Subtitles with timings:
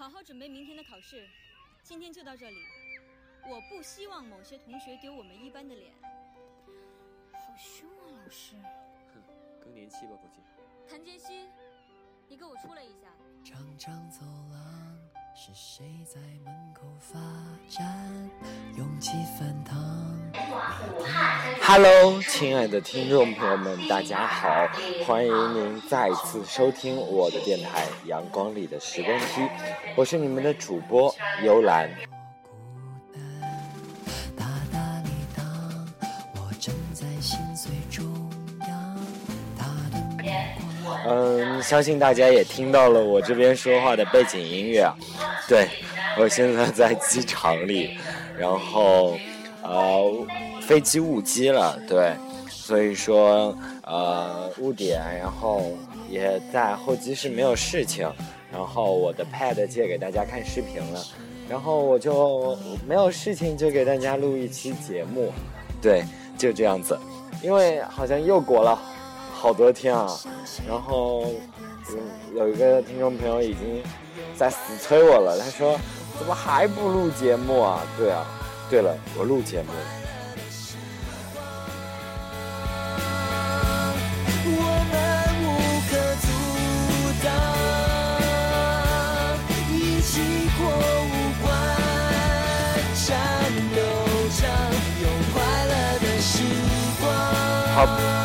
[0.00, 1.28] 好好准备明天的考试。
[1.82, 2.56] 今天就到这里。
[3.46, 5.92] 我不希望某些同学丢我们一班的脸。
[7.34, 8.56] 好凶啊，老师！
[9.12, 9.22] 哼，
[9.62, 10.40] 更年期吧，估计。
[10.88, 11.50] 谭杰希，
[12.30, 13.08] 你给我出来一下。
[13.44, 14.79] 张张走廊，
[15.34, 17.18] 是谁在门口发
[17.68, 17.86] 站？
[18.76, 19.78] 勇气翻腾。
[21.62, 24.48] Hello，亲爱的听众朋友们，大家好，
[25.06, 29.40] 欢迎您再次收听我的电台《阳光里的时光机》，
[29.96, 31.88] 我是你们的主播幽兰。
[41.06, 44.94] 嗯，相信大家也听到了我这边说话的背景音乐啊。
[45.50, 45.68] 对，
[46.16, 47.98] 我现在在机场里，
[48.38, 49.18] 然后
[49.64, 50.26] 呃，
[50.62, 52.14] 飞机误机了，对，
[52.48, 55.72] 所以说呃误点，然后
[56.08, 58.08] 也在候机室没有事情，
[58.52, 61.04] 然后我的 pad 借给大家看视频了，
[61.48, 62.56] 然后我就
[62.86, 65.32] 没有事情就给大家录一期节目，
[65.82, 66.04] 对，
[66.38, 66.96] 就这样子，
[67.42, 68.80] 因为好像又过了。
[69.32, 70.06] 好多天啊，
[70.68, 71.24] 然后
[72.36, 73.82] 有一个听众朋友已经
[74.36, 75.78] 在死催我了，他说
[76.18, 77.80] 怎么还不录节目啊？
[77.96, 78.24] 对啊，
[78.70, 79.68] 对了，我录节目。
[97.74, 98.19] 好。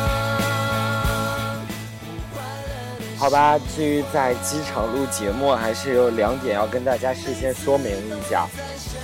[3.18, 8.46] 好吧，至于在机场录节目，还是有两点要跟大家事先说明一下。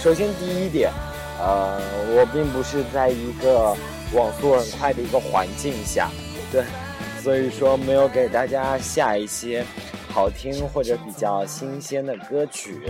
[0.00, 0.90] 首先，第一点，
[1.38, 3.74] 呃，我并不是在一个
[4.12, 6.10] 网速很快的一个环境下，
[6.52, 6.62] 对，
[7.22, 9.64] 所以说没有给大家下一些。
[10.12, 12.82] 好听或者比较新鲜的歌曲，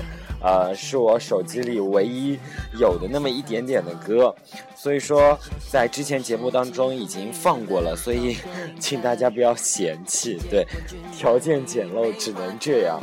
[0.42, 2.37] 呃，是我手机里唯一
[2.81, 4.34] 有的那么一点点的歌，
[4.75, 5.38] 所以说
[5.71, 8.37] 在之前节目当中已经放过了，所以
[8.81, 10.37] 请大家不要嫌弃。
[10.50, 10.66] 对，
[11.16, 12.99] 条件简陋只能这样。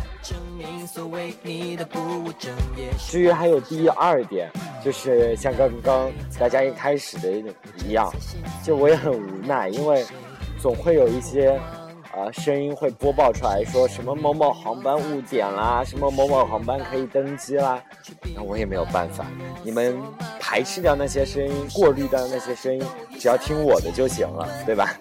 [3.08, 4.52] 至于还有第二点，
[4.84, 7.32] 就是像刚刚大家一开始的
[7.88, 8.12] 一样，
[8.66, 10.06] 就我也很无奈，因为
[10.62, 11.58] 总会有一些。
[12.12, 17.82] 啊，声音会播报出来说什么某某航班误点啦，什么某某航班可以登机啦，
[18.36, 19.26] 那我也没有办法，
[19.64, 19.96] 你们
[20.40, 22.84] 排斥掉那些声音，过滤掉那些声音，
[23.20, 24.98] 只要听我的就行了，对吧？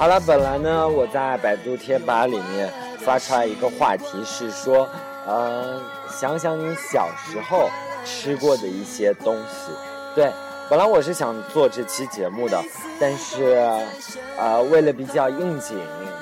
[0.00, 4.88] 好了，本来呢，我在百度贴吧里面发出来一个话题是说，
[5.28, 5.78] 嗯，
[6.08, 7.68] 想想你小时候
[8.02, 9.70] 吃过的一些东西。
[10.14, 10.32] 对，
[10.70, 12.58] 本来我是想做这期节目的，
[12.98, 13.62] 但是，
[14.38, 15.78] 呃，为了比较应景，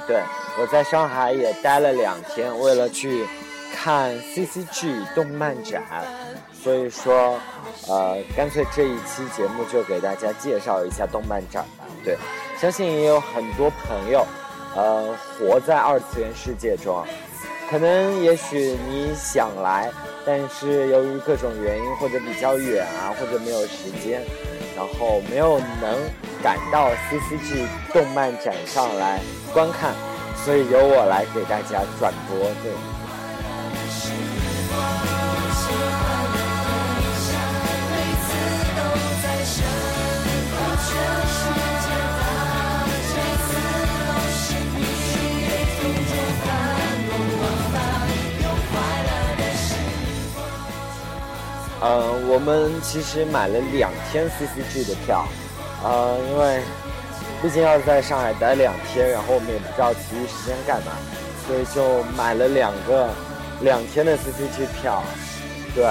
[0.09, 0.21] 对
[0.61, 3.29] 我在上海也待了两天，为了去
[3.73, 5.85] 看 CCG 动漫展，
[6.53, 7.39] 所以说，
[7.87, 11.85] 呃，干脆这一期节目就给大家介绍一下动漫展吧。
[12.05, 12.19] 对。
[12.61, 14.27] 相信也有很多朋友，
[14.75, 17.05] 呃，活在二次元世界中，
[17.71, 19.89] 可能也许你想来，
[20.27, 24.23] 但是由于各种原因或者比较远啊，或者没有时间，
[24.77, 25.97] 然后没有能
[26.43, 29.21] 赶到 CCG 动漫展上来
[29.53, 29.95] 观看，
[30.45, 32.39] 所以由我来给大家转播。
[32.63, 32.98] 对。
[51.81, 55.27] 呃，我们其实买了两天 CCG 的票，
[55.85, 56.61] 呃，因为
[57.41, 60.93] 毕竟要在上海待两天，然后我们也不知道其余时间干嘛，
[61.47, 63.09] 所以就买了两个
[63.61, 65.05] 两天的 CCG 票，
[65.75, 65.85] 对，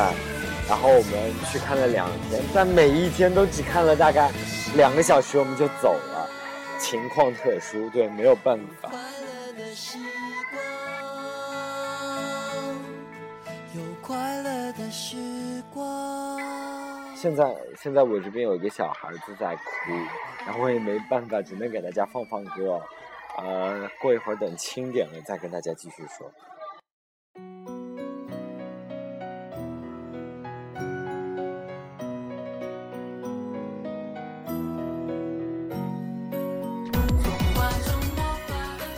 [0.68, 4.30] 然后我们去看了两天，但每一天都只看了大概
[4.76, 6.30] 两个小时，我们就走了，
[6.80, 8.90] 情况特殊，对，没有办法。
[8.90, 9.74] 快乐的
[14.08, 15.18] 快乐的时
[15.74, 16.40] 光
[17.14, 19.92] 现在现在我这边有一个小孩子在哭，
[20.46, 22.82] 然后我也没办法，只能给大家放放歌。
[23.38, 26.32] 呃，过一会儿等轻点了再跟大家继续说。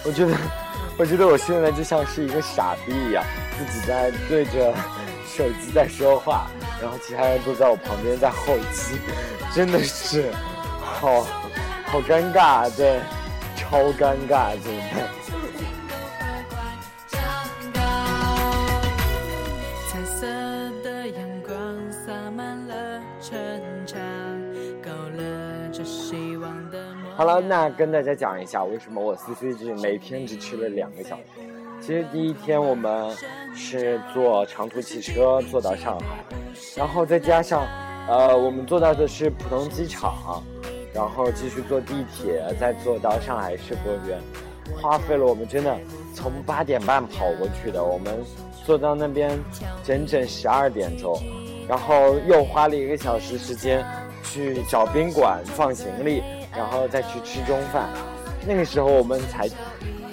[0.06, 0.69] 我觉得
[1.00, 3.24] 我觉得我现在就像是一个傻逼一样，
[3.58, 4.74] 自己在对着
[5.26, 6.48] 手机在说话，
[6.82, 9.00] 然后其他人都在我旁边在后期，
[9.56, 10.30] 真的是
[10.82, 11.24] 好
[11.86, 13.00] 好尴尬，对，
[13.56, 15.19] 超尴尬，真的。
[27.20, 31.24] 好了，那跟大家讲一下，为什么我 C C G 每天只去了两个小时。
[31.82, 33.14] 其实第一天我们
[33.54, 36.24] 是坐长途汽车坐到上海，
[36.78, 37.68] 然后再加上，
[38.08, 40.42] 呃，我们坐到的是浦东机场，
[40.94, 44.18] 然后继续坐地铁，再坐到上海世博园，
[44.82, 45.78] 花费了我们真的
[46.16, 48.18] 从八点半跑过去的，我们
[48.64, 49.38] 坐到那边
[49.84, 51.22] 整整十二点钟，
[51.68, 53.86] 然后又花了一个小时时间
[54.24, 56.24] 去找宾馆放行李。
[56.56, 57.88] 然后再去吃中饭，
[58.48, 59.48] 那个时候我们才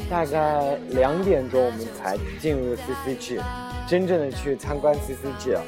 [0.09, 3.41] 大概两点钟，我们才进入 CCG，
[3.89, 5.59] 真正的去参观 CCG。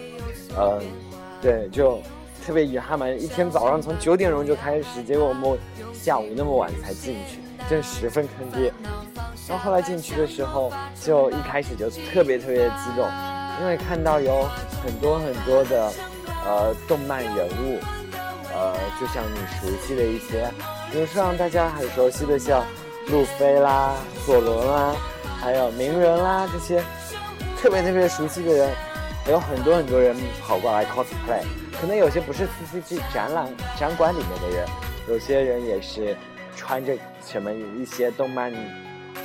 [0.56, 0.80] 嗯，
[1.40, 2.00] 对，就
[2.44, 5.58] 特别遗憾嘛，一天早上从九点钟就开始，结果我们
[5.92, 8.72] 下午那么晚才进去，真十分坑爹。
[9.48, 10.70] 然后后来进去的时候，
[11.02, 13.08] 就一开始就特别特别激动，
[13.60, 14.46] 因为看到有
[14.84, 15.92] 很多很多的
[16.44, 17.78] 呃动漫人物。
[19.00, 20.50] 就像你熟悉的一些，
[20.90, 22.64] 比如说让大家很熟悉的像
[23.10, 23.94] 路飞啦、
[24.24, 24.94] 索伦啦，
[25.40, 26.82] 还有鸣人啦这些
[27.60, 28.70] 特别特别熟悉的人，
[29.28, 31.42] 有很多很多人跑过来 cosplay。
[31.80, 33.46] 可能有些不是 CCG 展览
[33.78, 34.66] 展馆里面的人，
[35.08, 36.16] 有些人也是
[36.56, 36.92] 穿着
[37.24, 38.52] 什么一些动漫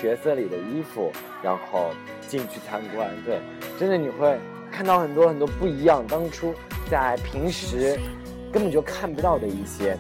[0.01, 1.12] 角色里的衣服，
[1.42, 1.89] 然后
[2.27, 3.09] 进去参观。
[3.25, 3.39] 对，
[3.80, 4.38] 真的你会
[4.71, 6.06] 看到很多很多不一样。
[6.07, 6.54] 当初
[6.89, 8.00] 在平时。
[8.53, 9.97] 根本就看不到的一些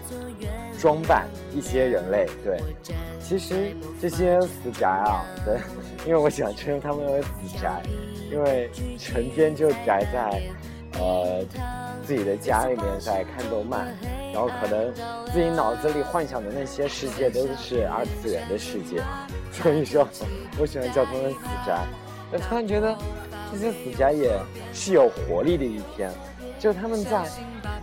[0.79, 2.27] 装扮，一些人类。
[2.43, 2.61] 对，
[3.19, 5.57] 其实这些死宅啊，对，
[6.05, 7.27] 因为我想称他们为死
[7.59, 7.81] 宅，
[8.31, 8.69] 因为
[8.99, 10.41] 成天就宅在
[10.99, 11.43] 呃
[12.05, 13.87] 自己的家里面在看动漫，
[14.31, 14.93] 然后可能
[15.33, 19.01] 自己脑子里幻想的那些世界都是二次元的世界，
[19.51, 20.07] 所以说
[20.59, 21.79] 我喜欢叫他们死宅。
[22.31, 22.97] 我突然觉得
[23.51, 24.39] 这些死宅也
[24.73, 26.11] 是有活力的一天，
[26.63, 27.29] 就他们在。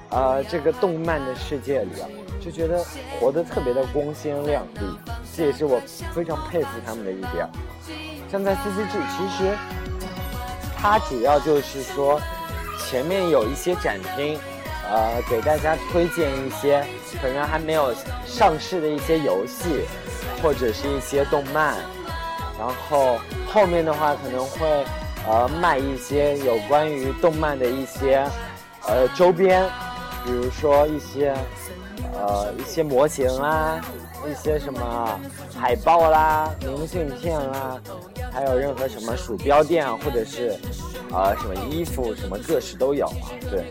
[0.08, 2.08] 呃，这个动漫的世界里啊，
[2.44, 2.84] 就觉得
[3.20, 4.80] 活得特别的光鲜亮丽，
[5.36, 5.80] 这也是我
[6.12, 7.48] 非常佩服他们的一点。
[8.28, 9.56] 像在 CCG，其实
[10.76, 12.20] 它主要就是说，
[12.80, 14.36] 前面有一些展厅，
[14.90, 16.84] 呃，给大家推荐一些
[17.22, 17.94] 可能还没有
[18.26, 19.84] 上市的一些游戏，
[20.42, 21.76] 或者是一些动漫，
[22.58, 24.84] 然后后面的话可能会
[25.28, 28.26] 呃卖一些有关于动漫的一些
[28.90, 29.64] 呃周边。
[30.22, 31.34] 比如说一些，
[32.12, 33.80] 呃，一些模型啊，
[34.30, 35.18] 一些什么
[35.58, 37.80] 海报啦、明信片啦，
[38.30, 40.54] 还有任何什么鼠标垫啊，或者是，
[41.10, 43.32] 呃，什么衣服，什么各式都有啊。
[43.50, 43.64] 对，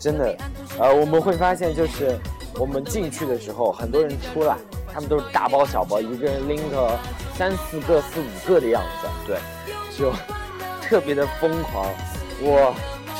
[0.00, 0.36] 真的，
[0.80, 2.18] 呃，我们会发现，就是
[2.58, 4.56] 我们进去的时候，很多人出来，
[4.92, 6.98] 他们都是大包小包，一个人拎个
[7.38, 9.06] 三四个、四五个的样子。
[9.28, 9.38] 对，
[9.96, 10.12] 就
[10.82, 11.86] 特别的疯狂。
[12.40, 12.74] 我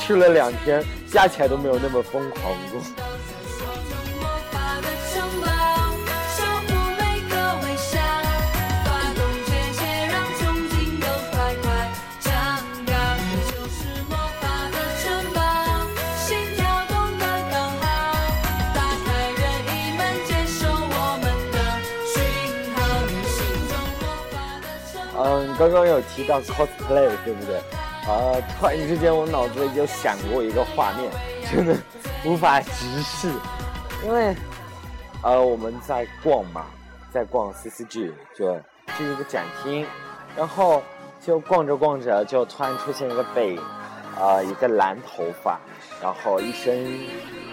[0.05, 0.83] 去了两天。
[1.11, 2.81] 加起来都没有那么疯狂过。
[25.17, 27.61] 嗯，刚刚有提到 cosplay，对不对？
[28.07, 28.41] 呃！
[28.59, 31.11] 突然之间，我脑子里就闪过一个画面，
[31.51, 31.75] 真的
[32.23, 33.31] 无法直视。
[34.03, 34.35] 因为，
[35.23, 36.67] 呃，我们在逛嘛，
[37.11, 38.55] 在逛 CCG，就
[38.95, 39.85] 去一个展厅，
[40.35, 40.83] 然后
[41.19, 43.61] 就逛着逛着，就突然出现一个背影，
[44.19, 45.59] 啊，一个蓝头发，
[45.99, 46.85] 然后一身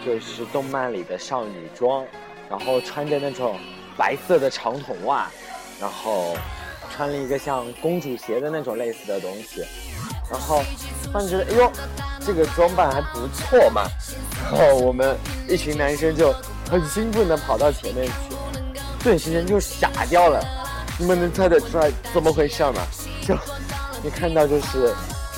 [0.04, 2.04] 就是动漫里的少女装，
[2.50, 3.58] 然后穿着那种
[3.96, 5.30] 白色的长筒袜，
[5.80, 6.36] 然后
[6.90, 9.64] 穿了一个像公主鞋的那种类似的东西。
[10.30, 10.62] 然后
[11.04, 11.72] 突然觉得，哎呦，
[12.24, 13.82] 这个装扮还不错嘛。
[14.50, 15.16] 然后我们
[15.48, 16.34] 一群男生就
[16.70, 18.12] 很兴奋地跑到前面去，
[19.02, 20.42] 顿时间就傻掉了。
[20.98, 22.82] 你们能猜得出来怎么回事吗？
[23.26, 23.36] 就
[24.02, 24.94] 你看到就是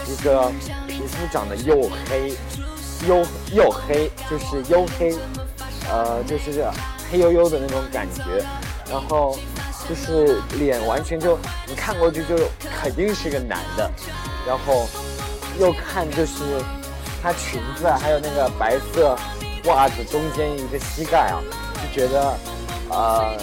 [0.06, 0.50] 一个
[0.86, 2.34] 皮肤长得又黑
[3.06, 5.16] 又又黑，就是黝黑，
[5.90, 6.64] 呃，就是
[7.10, 8.22] 黑黝黝的那种感觉。
[8.90, 9.38] 然后
[9.88, 12.36] 就是脸完全就你看过去就
[12.80, 13.90] 肯定是个男的。
[14.46, 14.88] 然后
[15.58, 16.42] 又看就是
[17.22, 19.16] 她裙子还有那个白色
[19.64, 21.40] 袜子中间一个膝盖啊，
[21.82, 22.38] 就觉得
[22.90, 23.36] 呃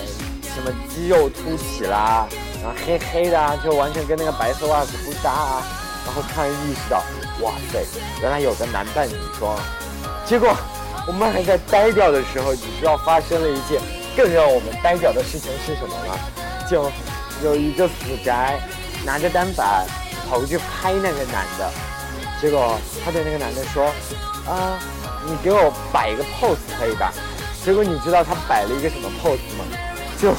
[0.44, 2.28] 什么肌肉凸起啦，
[2.62, 5.64] 然后黑黑的啊，就完全跟那个白色袜子不搭啊。
[6.04, 6.98] 然后突然意识到，
[7.42, 7.86] 哇塞，
[8.22, 9.56] 原来有个男扮女装。
[10.26, 10.52] 结果
[11.08, 13.80] 我们还在呆掉的时候，你知道发生了一件
[14.18, 16.18] 更让我们呆掉的事情是什么吗？
[16.70, 16.92] 就
[17.44, 17.94] 有一个死
[18.26, 18.60] 宅
[19.06, 19.86] 拿着单反
[20.32, 21.70] 跑去拍那个男的，
[22.42, 23.88] 结果他对那个男的说
[24.48, 24.80] ：“啊，
[25.28, 27.12] 你给我摆一个 pose 可以吧？”
[27.66, 29.66] 结果你知道他摆了一个什么 pose 吗？
[30.18, 30.34] 就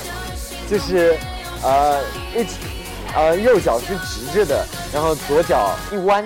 [0.67, 1.15] 就是
[1.63, 2.01] 呃
[2.35, 2.55] 一直
[3.15, 6.25] 呃右脚是直着的，然后左脚一弯，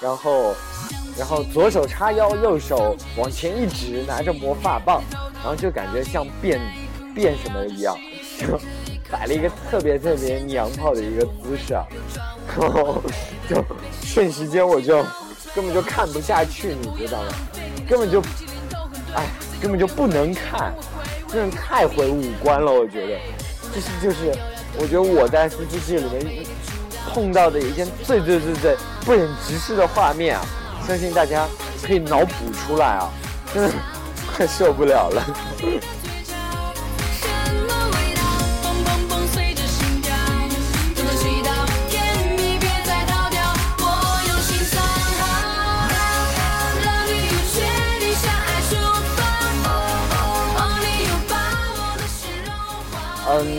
[0.00, 0.54] 然后
[1.18, 5.02] 然后左手叉腰，右手往前一指，拿着魔法棒，
[5.34, 6.58] 然后就感觉像变
[7.14, 7.94] 变什么一样，
[8.40, 8.58] 就
[9.10, 11.84] 摆了一个特别特别娘炮的一个姿势啊，
[12.58, 13.02] 然后
[13.48, 13.64] 就
[14.02, 15.02] 瞬时间我就
[15.54, 17.28] 根本就看不下去，你知道吗？
[17.88, 18.20] 根本就
[19.14, 19.24] 哎
[19.60, 20.74] 根本就不能看，
[21.28, 23.18] 真的太毁五官了，我觉得，
[23.74, 24.32] 这是就是
[24.78, 26.46] 我觉得我在 C C G 里面
[27.12, 30.44] 碰到的一件最最最最不忍直视的画面啊！
[30.86, 31.46] 相信大家
[31.82, 33.10] 可以脑补出来啊，
[33.52, 33.70] 真的
[34.34, 35.22] 快受不了了。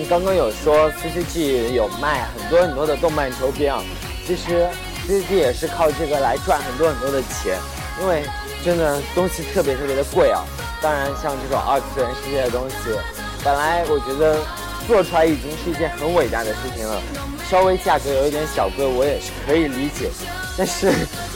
[0.09, 3.81] 刚刚有说 C C G 有卖很多很多的动漫周边啊，
[4.25, 4.67] 其实
[5.07, 7.57] C C G 也是靠这个来赚很多很多的钱，
[8.01, 8.23] 因为
[8.63, 10.43] 真的东西特别特别的贵啊。
[10.81, 12.75] 当然，像这种二次元世界的东西，
[13.43, 14.37] 本来我觉得
[14.87, 17.01] 做出来已经是一件很伟大的事情了，
[17.49, 20.11] 稍微价格有一点小贵，我也是可以理解。
[20.55, 20.87] 但是，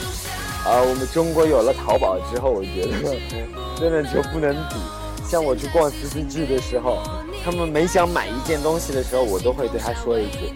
[0.64, 3.18] 呃，我们中国有了淘宝之后，我觉得
[3.76, 4.76] 真的就不能比。
[5.28, 7.02] 像我去逛 CCG 的时候，
[7.44, 10.52] 他们每想买一件东西的时候，我都会对他说一句：“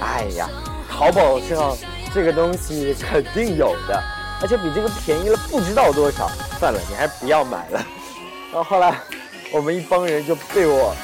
[0.00, 0.48] 哎呀，
[0.90, 1.76] 淘宝上
[2.14, 4.02] 这个东西肯定有的，
[4.40, 6.30] 而且比这个便宜了不知道多少。
[6.58, 7.84] 算了，你还是不要买了。”
[8.52, 8.98] 然后后来，
[9.52, 10.94] 我们一帮人就被我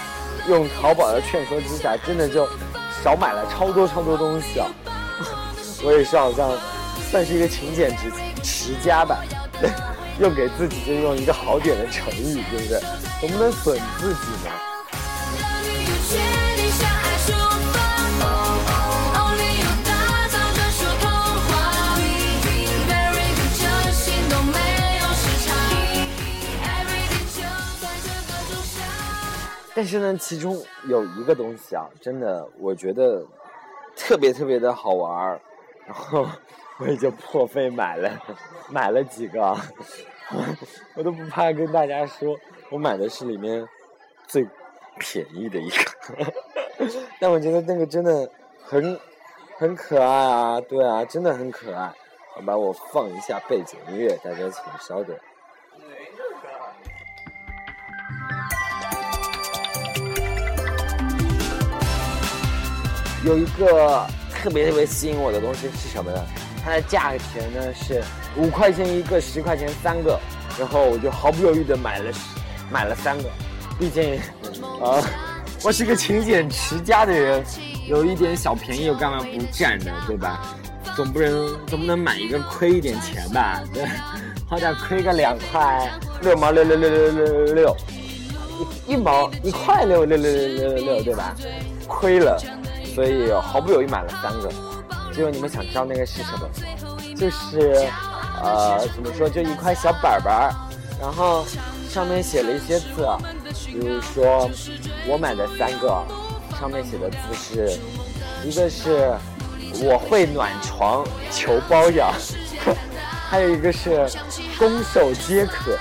[0.49, 2.49] 用淘宝的劝说之下，真的就
[3.03, 4.67] 少买了超多超多东西啊！
[5.85, 6.51] 我也是好像
[7.11, 8.11] 算是一个勤俭持
[8.43, 9.19] 持家吧，
[10.21, 12.81] 用给自己就用一个好点的诚意，对不对？
[13.21, 14.53] 总不能损自己嘛。
[29.79, 33.25] 但是呢，其中有一个东西啊，真的我觉得
[33.95, 35.41] 特别特别的好玩儿，
[35.87, 36.27] 然后
[36.79, 38.11] 我也就破费买了，
[38.71, 39.57] 买了几个，
[40.99, 42.37] 我都不怕跟大家说，
[42.71, 43.69] 我买的是里面
[44.27, 44.45] 最
[44.99, 46.33] 便宜的一个，
[47.21, 48.29] 但我觉得那个真的
[48.61, 48.99] 很
[49.59, 51.95] 很可爱啊，对啊，真的很可爱。
[52.35, 55.17] 好吧，我放一下背景音乐，大家请稍等。
[63.25, 66.25] 有一个特别特别吸引我的东西是什么呢？
[66.65, 68.03] 它的价钱呢是
[68.37, 70.19] 五块钱一个，十块钱三个，
[70.59, 72.21] 然后我就毫不犹豫的买了十，
[72.71, 73.25] 买了三个。
[73.79, 74.19] 毕竟，
[74.83, 75.03] 啊，
[75.65, 77.45] 我是个勤俭持家的人，
[77.89, 79.93] 有一点小便宜我干嘛不占呢？
[80.07, 80.43] 对吧？
[80.97, 83.63] 总不能总不能买一个亏一点钱吧？
[83.73, 83.85] 对，
[84.49, 85.91] 好歹亏个两块
[86.23, 87.77] 六毛六六六六六六六，
[88.87, 91.35] 一一毛一块六六六六六六六，对吧？
[91.87, 92.41] 亏了。
[92.99, 94.51] 所以毫不犹豫买了三个。
[95.15, 96.49] 结果你们想知道那个是什么？
[97.15, 97.89] 就是，
[98.43, 99.29] 呃，怎么说？
[99.29, 100.53] 就一块小板板儿，
[101.01, 101.47] 然后
[101.89, 103.07] 上面写了一些字，
[103.67, 104.51] 比如说
[105.07, 106.05] 我买的三个，
[106.59, 107.79] 上面写的字是，
[108.45, 109.15] 一个是
[109.81, 112.13] 我会暖床，求包养，
[113.31, 114.11] 还有一个是
[114.59, 115.79] 攻守皆可，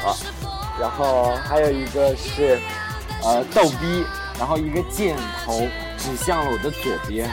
[0.79, 2.59] 然后还有一个是
[3.23, 4.05] 呃逗逼，
[4.37, 7.29] 然后一个箭头指向了我的左边，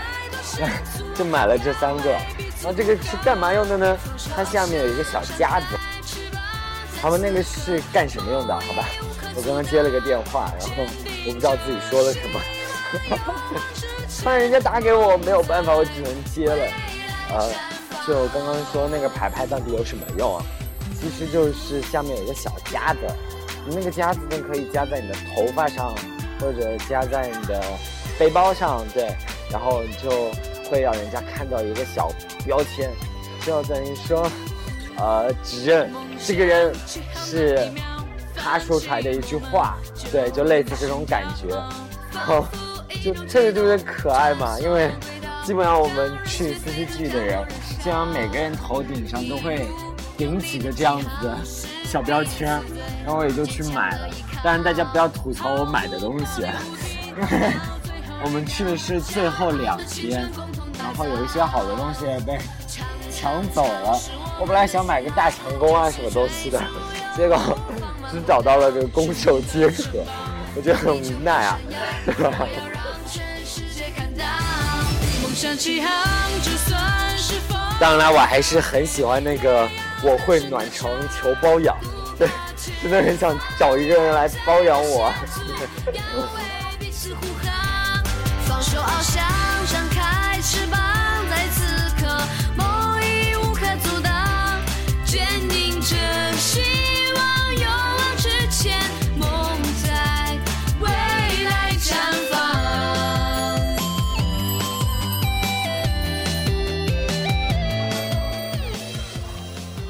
[1.14, 2.16] 就买了这三个。
[2.62, 3.96] 那这个是干嘛用的呢？
[4.34, 5.66] 它下面有一个小夹子。
[7.00, 8.54] 他们那个是干什么用的？
[8.54, 8.88] 好吧，
[9.34, 10.84] 我刚刚接了个电话，然后
[11.26, 12.40] 我不知道自己说了什么，
[14.22, 16.72] 突然人家打给我，没有办法，我只能接了。
[17.30, 17.50] 呃，
[18.06, 20.42] 就刚刚说那个牌牌到底有什么用啊？
[20.98, 23.00] 其实就是下面有一个小夹子，
[23.66, 25.94] 你那个夹子呢可以夹在你的头发上，
[26.40, 27.62] 或者夹在你的
[28.18, 29.14] 背包上，对，
[29.50, 30.30] 然后你就
[30.70, 32.10] 会让人家看到一个小
[32.44, 32.90] 标签，
[33.44, 34.30] 就等于说，
[34.96, 35.90] 呃，指认
[36.24, 36.72] 这个人
[37.14, 37.70] 是
[38.36, 39.76] 他说出来的一句话，
[40.12, 41.48] 对，就类似这种感觉。
[42.12, 42.46] 然后
[43.02, 44.90] 就这个就有点可爱嘛，因为
[45.44, 47.44] 基本上我们去 CCG 的人，
[47.78, 49.66] 基本上每个人头顶上都会
[50.16, 51.36] 顶几个这样子的
[51.84, 52.48] 小标签，
[53.04, 54.08] 然后我也就去买了。
[54.44, 57.52] 当然大家不要吐槽我买的东西，因为
[58.24, 60.28] 我们去的是最后两天，
[60.78, 62.38] 然后有一些好的东西被
[63.12, 64.00] 抢走了。
[64.40, 66.58] 我本来想买个大强弓啊什么东西的，
[67.14, 67.38] 结果
[68.10, 69.84] 只找到了个攻守皆可，
[70.56, 71.58] 我觉得很无奈啊，
[77.78, 79.68] 当然，我还是很喜欢那个
[80.02, 81.76] 我会暖床求包养，
[82.18, 82.26] 对，
[82.82, 85.12] 真的很想找一个人来包养我。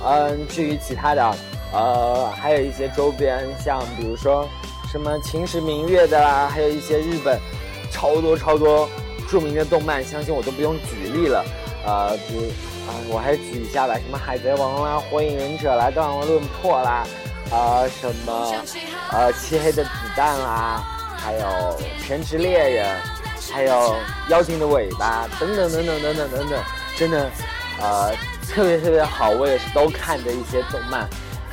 [0.06, 1.34] 嗯，至于其他的，
[1.72, 4.46] 呃，还有一些周边，像比如说
[4.92, 7.40] 什么秦时明月的啦，还有一些日本
[7.94, 8.88] 超多超多
[9.30, 11.44] 著名的动漫，相信我都不用举例了。
[11.86, 12.42] 呃，比如
[12.86, 17.06] 啊、我还举一下吧，什么海贼王啦、火影忍者啦、断王论破啦，
[17.50, 18.52] 啊、什么
[19.12, 20.82] 呃漆黑的子弹啦，
[21.16, 22.96] 还有全职猎人，
[23.50, 23.96] 还有
[24.28, 26.64] 妖精的尾巴等等等等等等等等，
[26.98, 27.30] 真的，
[27.80, 28.12] 呃，
[28.50, 31.08] 特别特别好，我也是都看的一些动漫，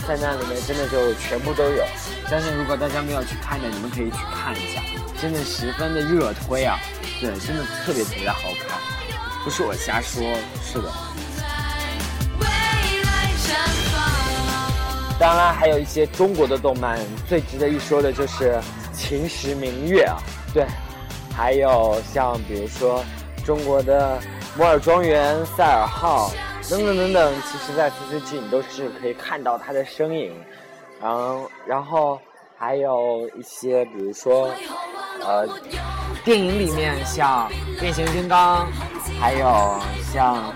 [0.07, 1.85] 在那里面真的就全部都有。
[2.31, 4.81] 相信如果大家没有去看的，你们可以去看一下，
[5.21, 6.79] 真的十分的热推啊！
[7.19, 8.79] 对，真的特别特别的好看，
[9.43, 10.23] 不是我瞎说，
[10.63, 10.89] 是的。
[15.19, 16.97] 当然，还有一些中国的动漫，
[17.27, 18.53] 最值得一说的就是
[18.93, 20.15] 《秦时明月》啊，
[20.53, 20.65] 对，
[21.35, 23.03] 还有像比如说
[23.43, 24.17] 中国的
[24.57, 26.31] 《摩尔庄园》《赛尔号》
[26.69, 30.33] 等等等等，其实在 CCG 你都是可以看到它的身影，
[31.01, 32.19] 然后然后
[32.57, 34.49] 还有一些比如说
[35.25, 35.47] 呃
[36.23, 38.67] 电影里面像变形金刚，
[39.19, 39.79] 还有
[40.13, 40.53] 像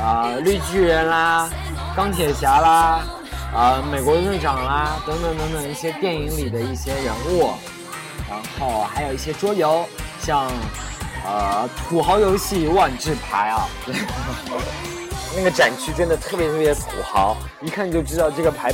[0.00, 1.48] 呃绿巨人啦、
[1.96, 3.00] 钢铁侠啦。
[3.50, 7.50] 啊，美国队长啦，等等等等一些电影里的一些人物，
[8.28, 9.88] 然后还有一些桌游，
[10.20, 10.46] 像
[11.24, 13.66] 呃土豪游戏万智牌啊，
[15.34, 18.70] 那个展区真的特别特别土豪，一看就知道这个牌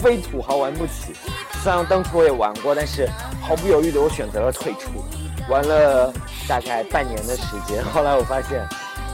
[0.00, 1.14] 非土豪玩不起。
[1.62, 3.08] 虽然当初我也玩过，但是
[3.40, 5.04] 毫不犹豫的我选择了退出，
[5.48, 6.12] 玩了
[6.48, 8.60] 大概半年的时间，后来我发现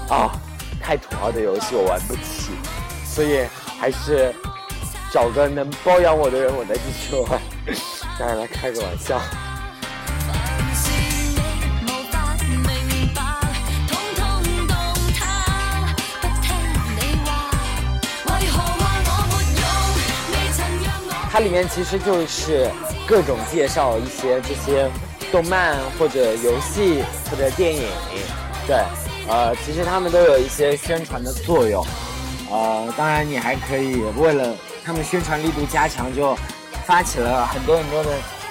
[0.09, 0.33] 啊，
[0.81, 2.53] 太土豪的游戏我玩不起，
[3.05, 3.47] 所以
[3.79, 4.35] 还是。
[5.12, 7.38] 找个能包养我的人，我再继续玩。
[8.18, 9.21] 当然了，开个玩笑。
[21.33, 22.71] 它里面其实就是
[23.07, 24.90] 各种介绍一些这些
[25.33, 27.88] 动漫或者游戏或者电影，
[28.66, 28.77] 对，
[29.27, 31.83] 呃，其实他们都有一些宣传的作用。
[32.51, 36.37] 呃，当然你还可以为了他们宣传力度加强，就
[36.85, 38.11] 发起了很多很多的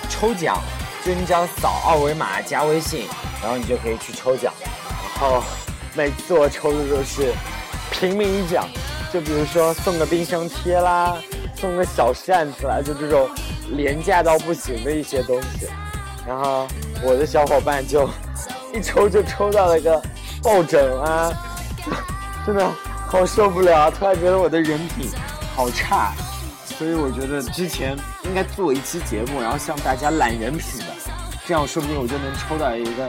[0.09, 0.59] 抽奖，
[1.05, 3.05] 就你只要扫二维码加微信，
[3.43, 4.51] 然后你就可以去抽奖。
[5.19, 5.43] 然后
[5.93, 7.31] 每次我抽的都是
[7.91, 8.67] 平民奖，
[9.13, 11.15] 就比如说送个冰箱贴啦，
[11.61, 13.29] 送个小扇子啊，就这种
[13.69, 15.67] 廉价到不行的一些东西。
[16.27, 16.67] 然后
[17.03, 18.09] 我的小伙伴就
[18.73, 20.01] 一抽就抽到了一个
[20.41, 21.31] 抱枕啊，
[22.45, 22.67] 真的
[23.07, 23.91] 好受不了啊！
[23.91, 25.07] 突然觉得我的人品
[25.55, 26.13] 好差，
[26.65, 30.85] 所以我觉得之前应该做一期节目，然后向大家揽人品的，
[31.45, 33.07] 这样说不定我就能抽到一个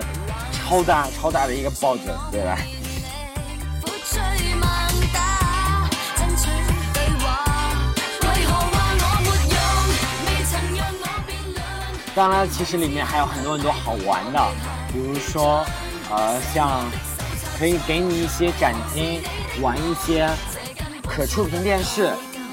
[0.53, 2.59] 超大超大的一个抱枕，对吧？
[12.15, 12.31] 当。
[12.31, 14.41] 然，其实里面还有很多很多好玩的，
[14.93, 15.65] 比如说，
[16.11, 16.85] 呃，像
[17.59, 19.23] 可以给你一些展厅
[19.61, 20.29] 玩一些
[21.07, 22.11] 可触屏电视，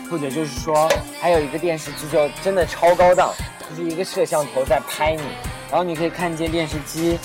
[0.10, 0.90] 或者就是说，
[1.22, 3.34] 还有一个电视机就真的超高档，
[3.70, 5.24] 就是一个摄像头在拍你，
[5.70, 7.20] 然后你可以看见电视机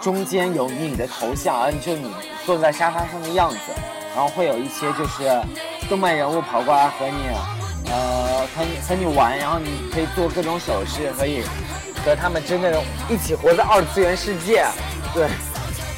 [0.00, 3.58] 中间有你的头像，而就你坐在沙发上的样子，
[4.14, 5.42] 然后会有一些就是
[5.88, 7.14] 动漫人物跑过来和你，
[7.88, 11.42] 呃，和你和你玩，然后你可以做各种手势，可以
[12.04, 14.66] 和他们真的一起活在二次元世界，
[15.14, 15.28] 对，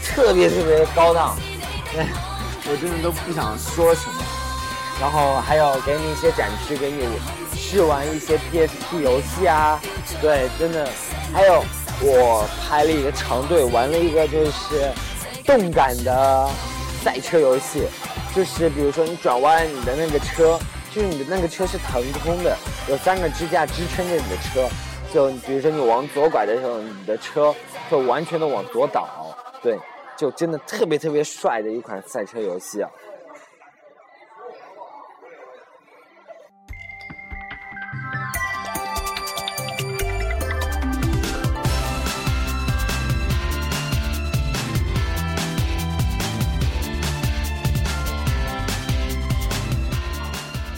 [0.05, 1.37] 特别特别高档，
[1.93, 2.07] 对，
[2.71, 4.23] 我真的都不想说什么。
[5.01, 7.07] 然后还有给你一些展区，给你
[7.57, 9.81] 试玩一些 PSP 游戏啊，
[10.21, 10.89] 对，真的，
[11.33, 11.65] 还有
[12.01, 14.93] 我排了一个长队，玩了一个就是
[15.45, 16.51] 动感的
[17.05, 17.87] 赛车游戏，
[18.35, 20.59] 就是比如说你转弯，你的那个车，
[20.95, 22.57] 就是你的那个车是腾空的，
[22.89, 24.69] 有三个支架支撑着你的车。
[25.13, 27.55] 就比如说你往左拐的时候，你的车
[27.89, 29.79] 会完全的往左倒，对，
[30.17, 32.91] 就真的特别特别帅的一款赛车游戏啊。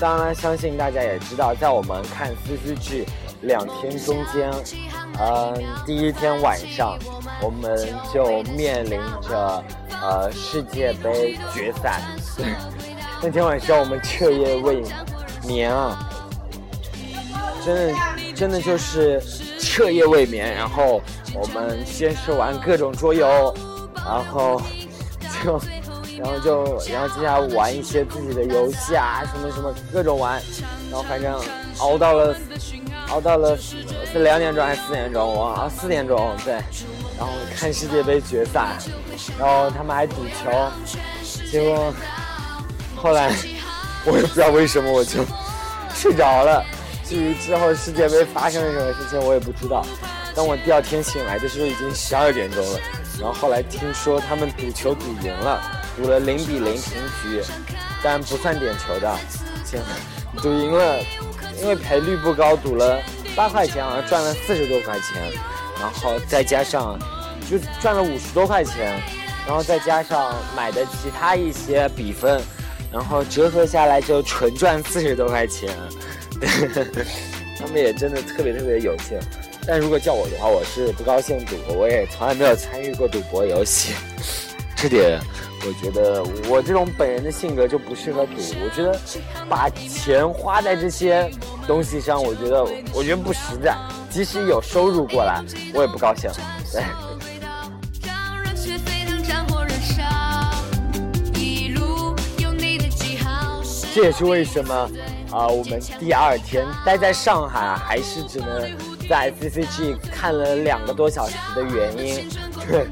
[0.01, 3.05] 当然，相信大家也知道，在我们看 CCG
[3.43, 4.51] 两天中间，
[5.19, 6.99] 嗯，第一天晚上
[7.43, 9.63] 我们就面临着
[10.01, 12.01] 呃世界杯决赛。
[13.23, 14.83] 那天晚上我们彻夜未
[15.47, 15.99] 眠啊，
[17.63, 17.95] 真的
[18.35, 19.23] 真的就是
[19.59, 20.55] 彻夜未眠。
[20.55, 21.03] 然后
[21.35, 23.55] 我们先是玩各种桌游，
[23.95, 24.63] 然后
[25.45, 25.61] 就。
[26.23, 30.41] 然后就，然后接下来玩一些自己的游戏啊，什么什么各种玩，
[30.91, 31.35] 然后反正
[31.79, 32.37] 熬到了，
[33.09, 35.35] 熬到了是两点钟还是四点钟？
[35.35, 36.53] 我啊四点钟对，
[37.19, 38.77] 然后看世界杯决赛，
[39.39, 40.51] 然后他们还赌球，
[41.51, 41.93] 结果
[42.95, 43.33] 后来
[44.05, 45.25] 我也不知道为什么我就
[45.95, 46.63] 睡着了。
[47.03, 49.85] 至于之后世界杯发生了什么事情，我也不知道。
[50.35, 52.79] 当我第二天醒来的时候，已经十二点钟了。
[53.19, 55.61] 然后后来听说他们赌球赌赢了。
[55.97, 56.83] 赌了零比零平
[57.21, 57.43] 局，
[58.03, 59.19] 但不算点球的，
[59.65, 59.79] 行，
[60.41, 60.99] 赌赢了，
[61.61, 63.03] 因为赔率不高，赌了
[63.37, 65.21] 八块钱，好像赚了四十多块钱，
[65.79, 66.99] 然后再加上
[67.51, 68.99] 就赚了五十多块钱，
[69.47, 72.41] 然后再加上买的其他一些比分，
[72.91, 75.77] 然后折合下来就纯赚四十多块钱，
[77.59, 79.19] 他们也真的特别特别有幸，
[79.67, 83.93] 但如果叫我的话，我是不高兴赌，我也从来没有参与过赌博游戏，
[84.77, 85.21] 这点。
[85.63, 88.33] 我觉得我这种本人的性格就不适合赌。
[88.65, 88.99] 我觉得
[89.47, 91.31] 把钱花在这些
[91.67, 93.77] 东西上，我觉得我觉得不实在。
[94.09, 95.45] 即使有收入过来，
[95.75, 96.31] 我也不高兴。
[96.73, 96.83] 对。
[103.93, 104.75] 这也是为什么
[105.31, 108.71] 啊，我们第二天待在上海，还是只能
[109.11, 112.31] 在 CCG 看了两个多小时的原因。
[112.71, 112.87] 对，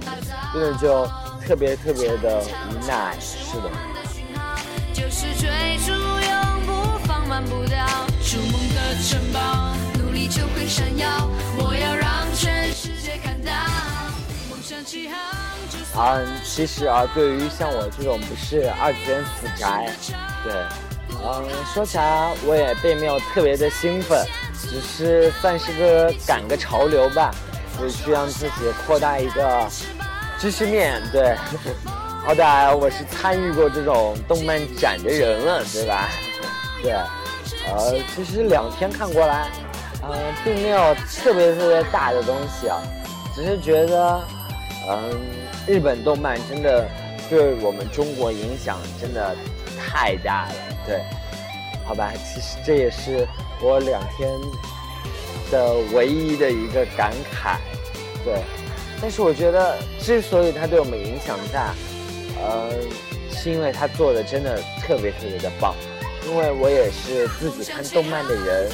[0.52, 1.09] 真的就。
[1.46, 3.70] 特别特别的无奈，是的。
[15.94, 19.90] 啊，其实啊，对于像我这种不是二次元死宅，
[20.44, 20.52] 对，
[21.24, 24.22] 嗯，说起来我也并没有特别的兴奋，
[24.61, 27.35] 只是算是个赶个潮流吧，
[27.77, 28.53] 所以去让自己
[28.87, 29.66] 扩大一个。
[30.40, 31.35] 知识面对，
[32.25, 36.09] 好歹我是参与过这种动漫展的人了，对吧？
[36.81, 36.92] 对，
[37.66, 39.51] 呃，其实两天看过来，
[40.01, 42.81] 呃，并没有特别特别大的东西啊，
[43.35, 44.21] 只是觉得，
[44.88, 45.18] 嗯，
[45.66, 46.88] 日本动漫真的
[47.29, 49.35] 对我们中国影响真的
[49.77, 50.55] 太大了，
[50.87, 51.03] 对，
[51.88, 53.27] 好吧，其实这也是
[53.62, 54.31] 我两天
[55.51, 57.57] 的唯一的一个感慨，
[58.22, 58.42] 对。
[59.01, 61.74] 但是我觉得，之所以他对我们影响大，
[62.42, 62.70] 呃，
[63.33, 65.74] 是因为他做的真的特别特别的棒。
[66.27, 68.70] 因为我也是自己看动漫的人，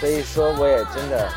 [0.00, 1.30] 所以说我也真的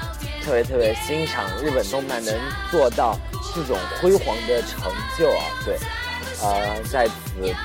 [0.43, 2.35] 特别特别欣赏日本动漫能
[2.71, 3.19] 做到
[3.53, 5.45] 这种辉煌的成就啊！
[5.63, 5.77] 对，
[6.41, 7.13] 呃，在此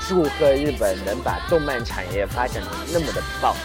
[0.07, 3.55] 祝贺日本能把动漫产业发展的那么的棒。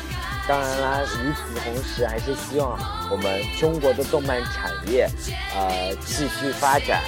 [0.47, 2.79] 当然啦，与此同时，还是希望
[3.11, 5.09] 我们中国的动漫产业，
[5.57, 7.03] 呃，继续发展，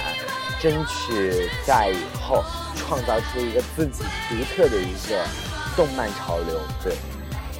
[0.59, 2.43] 争取在以后
[2.75, 5.23] 创造出一个自己独特的一个
[5.75, 6.59] 动漫潮流。
[6.83, 6.95] 对，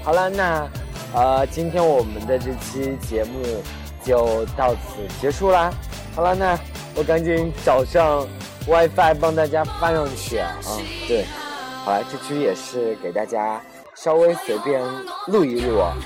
[0.03, 0.67] 好了，那
[1.13, 3.63] 呃，今天我们的这期节目
[4.03, 5.71] 就到此结束啦。
[6.15, 6.59] 好了，那
[6.95, 8.27] 我赶紧找上
[8.67, 10.53] WiFi 帮大家发上去啊。
[11.07, 11.25] 对，
[11.83, 13.61] 好了，这期也是给大家。
[13.95, 14.79] 稍微随便
[15.25, 15.97] 录一录，啊，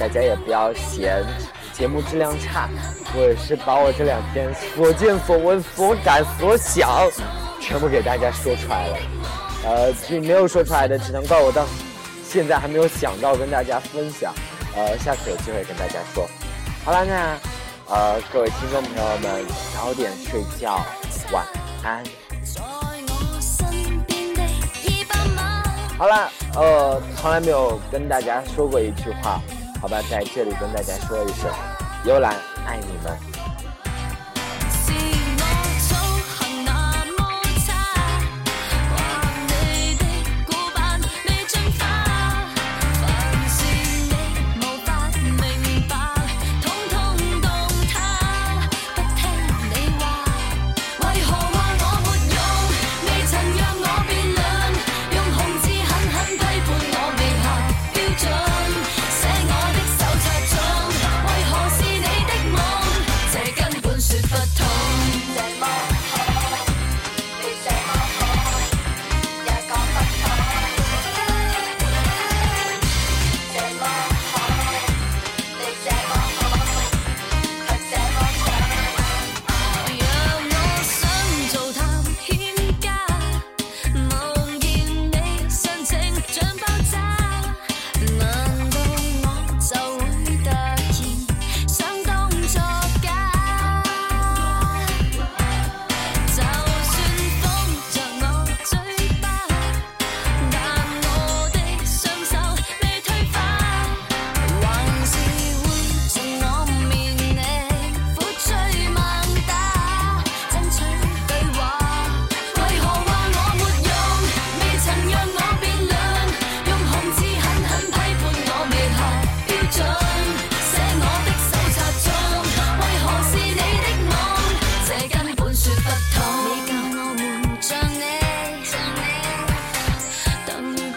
[0.00, 1.22] 大家也不要嫌
[1.74, 2.66] 节目质量差。
[3.14, 6.88] 我也是把我这两天所见所闻所感所想，
[7.60, 8.96] 全部给大家说出来了。
[9.66, 11.66] 呃，至于没有说出来的，只能怪我到
[12.26, 14.32] 现在还没有想到跟大家分享。
[14.74, 16.26] 呃，下次有机会跟大家说。
[16.86, 20.80] 好了，那呃，各位听众朋友们，早点睡觉，
[21.30, 21.44] 晚
[21.86, 22.04] 安。
[25.96, 29.40] 好了，呃，从来没有跟大家说过一句话，
[29.80, 31.50] 好吧，在这里跟大家说一声，
[32.04, 32.34] 幽兰
[32.66, 33.35] 爱你们。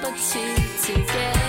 [0.10, 1.49] ability to get.